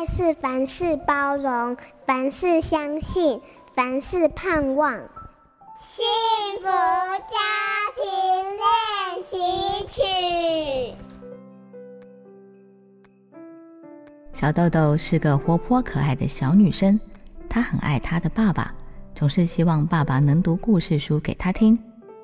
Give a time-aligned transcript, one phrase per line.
[0.00, 1.76] 爱是凡事包容，
[2.06, 3.38] 凡事相信，
[3.74, 4.94] 凡事盼望。
[5.78, 6.02] 幸
[6.58, 7.36] 福家
[7.94, 8.02] 庭
[8.56, 9.36] 练习
[9.86, 10.94] 曲。
[14.32, 16.98] 小豆豆是个活泼可爱的小女生，
[17.46, 18.74] 她很爱她的爸爸，
[19.14, 21.78] 总是希望爸爸能读故事书给她听。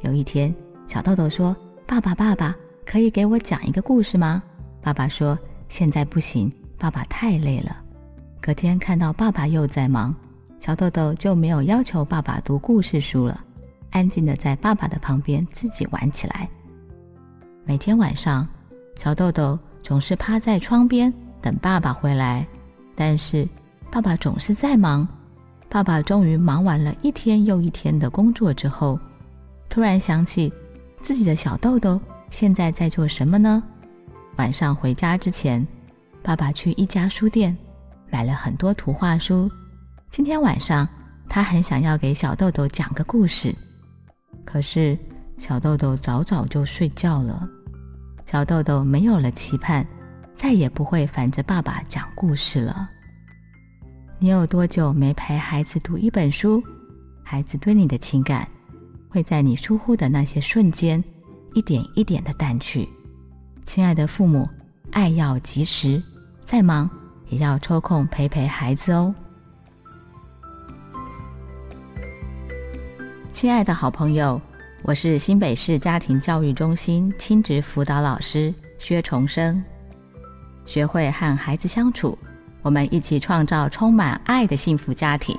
[0.00, 0.52] 有一天，
[0.88, 1.56] 小豆豆说
[1.86, 2.52] ：“爸爸，爸爸，
[2.84, 4.42] 可以给我讲一个故事吗？”
[4.82, 5.38] 爸爸说
[5.70, 7.76] ：“现在不行，爸爸太累了。”
[8.42, 10.12] 隔天看到爸爸又在忙，
[10.58, 13.38] 小豆豆就没有要求爸爸读故事书了，
[13.90, 16.48] 安静的在爸爸的旁边自己玩起来。
[17.66, 18.48] 每天晚上，
[18.96, 21.12] 小豆豆总是趴在窗边
[21.42, 22.46] 等爸爸回来，
[22.94, 23.46] 但是
[23.90, 25.06] 爸爸总是在忙。
[25.68, 28.98] 爸爸终于忙完了一天又一天的工作之后，
[29.68, 30.52] 突然想起
[31.00, 33.62] 自己的小豆豆现在在做什么呢？
[34.36, 35.64] 晚上回家之前，
[36.22, 37.56] 爸爸去一家书店
[38.10, 39.50] 买了很多图画书。
[40.10, 40.86] 今天晚上，
[41.28, 43.54] 他很想要给小豆豆讲个故事，
[44.44, 44.98] 可是
[45.38, 47.48] 小豆豆早早就睡觉了。
[48.26, 49.86] 小豆豆没有了期盼，
[50.36, 52.88] 再也不会烦着爸爸讲故事了。
[54.18, 56.62] 你有多久没陪孩子读一本书？
[57.24, 58.46] 孩子对你的情感，
[59.08, 61.02] 会在你疏忽的那些瞬间，
[61.54, 62.88] 一点一点的淡去。
[63.64, 64.48] 亲爱的父母，
[64.92, 66.02] 爱要及时，
[66.44, 66.88] 再忙
[67.28, 69.14] 也要抽空陪陪孩子哦。
[73.30, 74.40] 亲爱的好朋友，
[74.82, 79.62] 我是新北市家庭教育中心亲职辅导老师薛重生。
[80.66, 82.18] 学会和孩子相处，
[82.62, 85.38] 我们一起创造充满爱的幸福家庭。